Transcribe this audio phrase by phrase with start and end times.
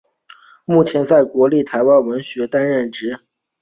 [0.65, 3.19] 目前在国立台湾文学馆任职。